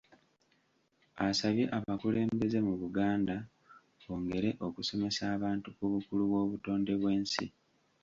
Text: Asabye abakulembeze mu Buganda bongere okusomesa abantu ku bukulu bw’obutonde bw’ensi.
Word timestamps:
Asabye 1.27 1.65
abakulembeze 1.77 2.57
mu 2.67 2.73
Buganda 2.81 3.35
bongere 4.05 4.49
okusomesa 4.67 5.21
abantu 5.35 5.67
ku 5.77 5.83
bukulu 5.91 6.23
bw’obutonde 6.29 6.91
bw’ensi. 6.99 7.45